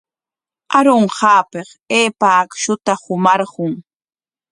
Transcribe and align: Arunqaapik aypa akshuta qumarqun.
Arunqaapik 0.77 1.69
aypa 1.99 2.27
akshuta 2.41 2.93
qumarqun. 3.03 3.73